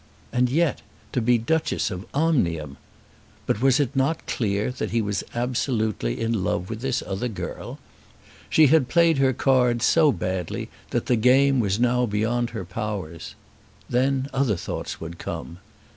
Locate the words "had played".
8.65-9.19